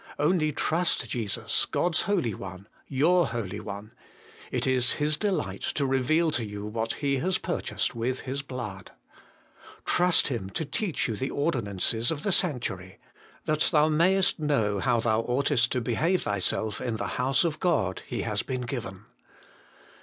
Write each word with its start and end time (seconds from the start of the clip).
Only 0.17 0.51
trust 0.51 1.07
Jesus, 1.09 1.67
God's 1.67 2.01
Holy 2.09 2.33
One, 2.33 2.67
your 2.87 3.27
Holy 3.27 3.59
One; 3.59 3.91
it 4.51 4.65
is 4.65 4.93
His 4.93 5.15
delight 5.15 5.61
to 5.75 5.85
reveal 5.85 6.31
to 6.31 6.43
you 6.43 6.65
what 6.65 6.93
He 7.05 7.17
has 7.17 7.37
purchased 7.37 7.93
with 7.93 8.21
His 8.21 8.41
blood. 8.41 8.93
Trust 9.85 10.29
Him 10.29 10.49
to 10.49 10.65
teach 10.65 11.07
you 11.07 11.15
the 11.15 11.29
ordinances 11.29 12.09
of 12.09 12.23
the 12.23 12.31
sanctuary.' 12.31 12.97
That 13.45 13.69
thou 13.71 13.89
mayest 13.89 14.39
know 14.39 14.79
how 14.79 15.01
thou 15.01 15.19
oughtest 15.21 15.71
to 15.73 15.81
behave 15.81 16.23
thyself 16.23 16.81
in 16.81 16.95
the 16.95 17.05
House 17.21 17.43
of 17.43 17.59
God,' 17.59 18.01
He 18.07 18.23
has 18.23 18.41
been 18.41 18.61
given. 18.61 19.05